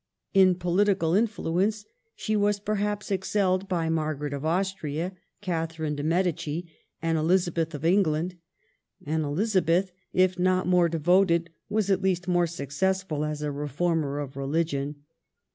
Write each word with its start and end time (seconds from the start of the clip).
In 0.33 0.55
poUtical 0.55 1.15
influence 1.15 1.85
she 2.15 2.35
was, 2.35 2.59
perhaps, 2.59 3.11
excelled 3.11 3.67
by 3.69 3.87
Margaret 3.87 4.33
of 4.33 4.43
Austria, 4.43 5.11
Catherine 5.41 5.95
dei 5.95 6.01
Medici, 6.01 6.67
and 7.03 7.19
Elizabeth 7.19 7.75
of 7.75 7.85
England; 7.85 8.35
and 9.05 9.23
Elizabeth, 9.23 9.91
if 10.11 10.39
not 10.39 10.65
more 10.65 10.89
devoted, 10.89 11.51
was 11.69 11.91
at 11.91 12.01
least 12.01 12.27
more 12.27 12.47
successful 12.47 13.23
as 13.23 13.43
a 13.43 13.51
reformer 13.51 14.17
of 14.17 14.35
Religion. 14.35 15.03